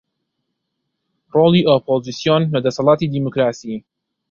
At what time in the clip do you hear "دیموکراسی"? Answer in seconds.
3.15-3.75